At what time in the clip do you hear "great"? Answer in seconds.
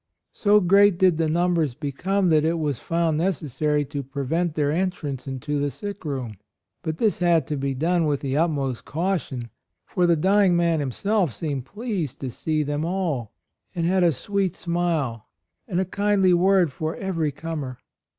0.59-0.97